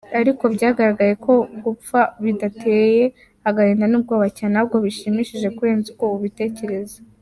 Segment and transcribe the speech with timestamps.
[0.19, 3.03] Ariko byagaragaye ko gupfa bidateye
[3.49, 6.97] agahinda n’ubwoba cyane, ahubwo bishimishije kurenza uko ubitekereza.